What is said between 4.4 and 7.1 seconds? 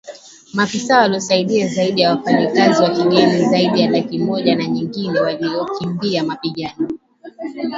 na nyingine waliokimbia mapigano